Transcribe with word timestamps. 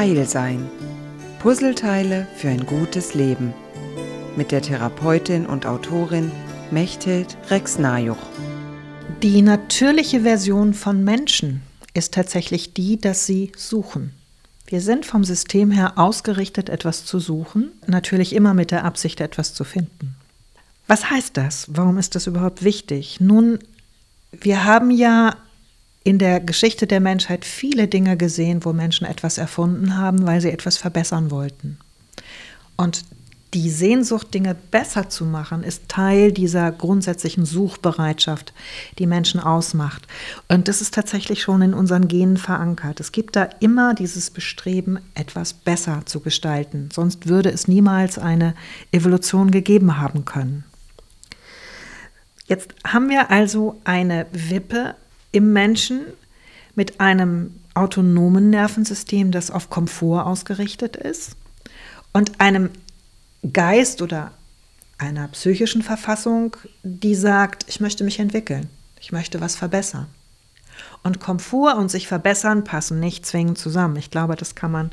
Heilsein. 0.00 0.66
Puzzleteile 1.40 2.26
für 2.34 2.48
ein 2.48 2.64
gutes 2.64 3.12
Leben. 3.12 3.52
Mit 4.34 4.50
der 4.50 4.62
Therapeutin 4.62 5.44
und 5.44 5.66
Autorin 5.66 6.32
Mechthild 6.70 7.36
Rex-Najuch. 7.50 8.16
Die 9.22 9.42
natürliche 9.42 10.22
Version 10.22 10.72
von 10.72 11.04
Menschen 11.04 11.60
ist 11.92 12.14
tatsächlich 12.14 12.72
die, 12.72 12.98
dass 12.98 13.26
sie 13.26 13.52
suchen. 13.54 14.14
Wir 14.64 14.80
sind 14.80 15.04
vom 15.04 15.22
System 15.22 15.70
her 15.70 15.98
ausgerichtet, 15.98 16.70
etwas 16.70 17.04
zu 17.04 17.18
suchen, 17.18 17.70
natürlich 17.86 18.34
immer 18.34 18.54
mit 18.54 18.70
der 18.70 18.86
Absicht, 18.86 19.20
etwas 19.20 19.52
zu 19.52 19.64
finden. 19.64 20.16
Was 20.86 21.10
heißt 21.10 21.36
das? 21.36 21.66
Warum 21.68 21.98
ist 21.98 22.14
das 22.14 22.26
überhaupt 22.26 22.64
wichtig? 22.64 23.20
Nun, 23.20 23.58
wir 24.32 24.64
haben 24.64 24.90
ja 24.90 25.36
in 26.02 26.18
der 26.18 26.40
Geschichte 26.40 26.86
der 26.86 27.00
Menschheit 27.00 27.44
viele 27.44 27.88
Dinge 27.88 28.16
gesehen, 28.16 28.64
wo 28.64 28.72
Menschen 28.72 29.06
etwas 29.06 29.38
erfunden 29.38 29.96
haben, 29.96 30.26
weil 30.26 30.40
sie 30.40 30.50
etwas 30.50 30.76
verbessern 30.76 31.30
wollten. 31.30 31.78
Und 32.76 33.04
die 33.52 33.68
Sehnsucht, 33.68 34.32
Dinge 34.32 34.54
besser 34.54 35.08
zu 35.08 35.24
machen, 35.24 35.64
ist 35.64 35.88
Teil 35.88 36.30
dieser 36.30 36.70
grundsätzlichen 36.70 37.44
Suchbereitschaft, 37.44 38.52
die 38.98 39.08
Menschen 39.08 39.40
ausmacht. 39.40 40.06
Und 40.46 40.68
das 40.68 40.80
ist 40.80 40.94
tatsächlich 40.94 41.42
schon 41.42 41.60
in 41.60 41.74
unseren 41.74 42.06
Genen 42.06 42.36
verankert. 42.36 43.00
Es 43.00 43.10
gibt 43.10 43.34
da 43.34 43.48
immer 43.58 43.94
dieses 43.94 44.30
Bestreben, 44.30 45.00
etwas 45.14 45.52
besser 45.52 46.02
zu 46.06 46.20
gestalten. 46.20 46.90
Sonst 46.92 47.26
würde 47.26 47.50
es 47.50 47.66
niemals 47.66 48.18
eine 48.18 48.54
Evolution 48.92 49.50
gegeben 49.50 49.98
haben 49.98 50.24
können. 50.24 50.64
Jetzt 52.46 52.74
haben 52.84 53.08
wir 53.08 53.30
also 53.30 53.80
eine 53.84 54.26
Wippe 54.32 54.94
im 55.32 55.52
Menschen 55.52 56.02
mit 56.74 57.00
einem 57.00 57.54
autonomen 57.74 58.50
Nervensystem, 58.50 59.30
das 59.30 59.50
auf 59.50 59.70
Komfort 59.70 60.26
ausgerichtet 60.26 60.96
ist, 60.96 61.36
und 62.12 62.40
einem 62.40 62.70
Geist 63.52 64.02
oder 64.02 64.32
einer 64.98 65.28
psychischen 65.28 65.82
Verfassung, 65.82 66.56
die 66.82 67.14
sagt, 67.14 67.64
ich 67.68 67.80
möchte 67.80 68.04
mich 68.04 68.18
entwickeln, 68.18 68.68
ich 69.00 69.12
möchte 69.12 69.40
was 69.40 69.56
verbessern. 69.56 70.06
Und 71.02 71.20
Komfort 71.20 71.76
und 71.76 71.90
sich 71.90 72.08
verbessern 72.08 72.64
passen 72.64 73.00
nicht 73.00 73.24
zwingend 73.24 73.58
zusammen. 73.58 73.96
Ich 73.96 74.10
glaube, 74.10 74.36
das 74.36 74.54
kann 74.54 74.70
man 74.70 74.90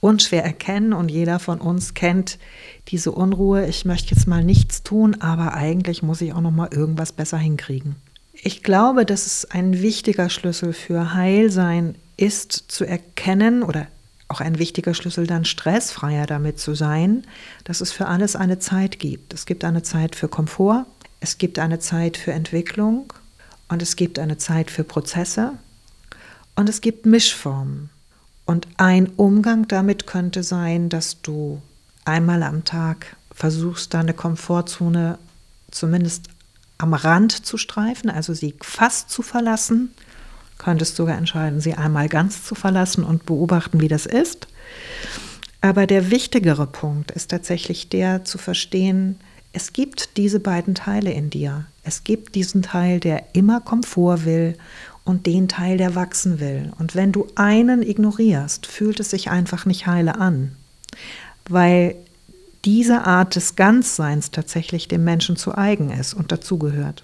unschwer 0.00 0.44
erkennen 0.44 0.92
und 0.92 1.10
jeder 1.10 1.38
von 1.38 1.60
uns 1.60 1.94
kennt 1.94 2.38
diese 2.88 3.10
Unruhe. 3.10 3.66
Ich 3.66 3.84
möchte 3.84 4.14
jetzt 4.14 4.28
mal 4.28 4.44
nichts 4.44 4.82
tun, 4.82 5.20
aber 5.20 5.54
eigentlich 5.54 6.02
muss 6.02 6.20
ich 6.20 6.32
auch 6.32 6.40
noch 6.40 6.52
mal 6.52 6.68
irgendwas 6.72 7.12
besser 7.12 7.38
hinkriegen. 7.38 7.96
Ich 8.42 8.62
glaube, 8.62 9.04
dass 9.04 9.26
es 9.26 9.50
ein 9.50 9.80
wichtiger 9.82 10.30
Schlüssel 10.30 10.72
für 10.72 11.14
Heilsein 11.14 11.96
ist, 12.16 12.52
zu 12.52 12.84
erkennen 12.84 13.62
oder 13.62 13.86
auch 14.28 14.40
ein 14.40 14.58
wichtiger 14.58 14.94
Schlüssel 14.94 15.26
dann 15.26 15.44
stressfreier 15.44 16.26
damit 16.26 16.58
zu 16.58 16.74
sein, 16.74 17.24
dass 17.64 17.80
es 17.80 17.90
für 17.90 18.06
alles 18.06 18.36
eine 18.36 18.58
Zeit 18.58 18.98
gibt. 18.98 19.32
Es 19.32 19.46
gibt 19.46 19.64
eine 19.64 19.82
Zeit 19.82 20.14
für 20.14 20.28
Komfort, 20.28 20.86
es 21.20 21.38
gibt 21.38 21.58
eine 21.58 21.78
Zeit 21.78 22.16
für 22.16 22.32
Entwicklung 22.32 23.12
und 23.68 23.82
es 23.82 23.96
gibt 23.96 24.18
eine 24.18 24.38
Zeit 24.38 24.70
für 24.70 24.84
Prozesse 24.84 25.52
und 26.54 26.68
es 26.68 26.80
gibt 26.80 27.06
Mischformen. 27.06 27.90
Und 28.44 28.66
ein 28.76 29.10
Umgang 29.16 29.66
damit 29.68 30.06
könnte 30.06 30.42
sein, 30.42 30.88
dass 30.88 31.20
du 31.22 31.60
einmal 32.04 32.42
am 32.42 32.64
Tag 32.64 33.16
versuchst, 33.34 33.94
deine 33.94 34.14
Komfortzone 34.14 35.18
zumindest 35.70 36.28
am 36.78 36.94
Rand 36.94 37.32
zu 37.44 37.56
streifen, 37.56 38.08
also 38.08 38.32
sie 38.34 38.54
fast 38.60 39.10
zu 39.10 39.22
verlassen. 39.22 39.92
Könntest 40.58 40.96
sogar 40.96 41.18
entscheiden, 41.18 41.60
sie 41.60 41.74
einmal 41.74 42.08
ganz 42.08 42.44
zu 42.44 42.54
verlassen 42.54 43.04
und 43.04 43.26
beobachten, 43.26 43.80
wie 43.80 43.88
das 43.88 44.06
ist. 44.06 44.48
Aber 45.60 45.86
der 45.86 46.10
wichtigere 46.10 46.66
Punkt 46.66 47.10
ist 47.10 47.30
tatsächlich 47.30 47.88
der 47.88 48.24
zu 48.24 48.38
verstehen, 48.38 49.18
es 49.52 49.72
gibt 49.72 50.16
diese 50.16 50.40
beiden 50.40 50.74
Teile 50.74 51.10
in 51.10 51.30
dir. 51.30 51.66
Es 51.82 52.04
gibt 52.04 52.34
diesen 52.34 52.62
Teil, 52.62 53.00
der 53.00 53.34
immer 53.34 53.60
Komfort 53.60 54.24
will 54.24 54.56
und 55.04 55.26
den 55.26 55.48
Teil, 55.48 55.78
der 55.78 55.94
wachsen 55.94 56.38
will. 56.38 56.70
Und 56.78 56.94
wenn 56.94 57.12
du 57.12 57.26
einen 57.34 57.82
ignorierst, 57.82 58.66
fühlt 58.66 59.00
es 59.00 59.10
sich 59.10 59.30
einfach 59.30 59.64
nicht 59.64 59.86
heile 59.86 60.16
an, 60.16 60.54
weil 61.48 61.96
diese 62.68 63.06
Art 63.06 63.34
des 63.34 63.56
Ganzseins 63.56 64.30
tatsächlich 64.30 64.88
dem 64.88 65.02
Menschen 65.02 65.36
zu 65.36 65.56
eigen 65.56 65.88
ist 65.90 66.12
und 66.12 66.32
dazugehört. 66.32 67.02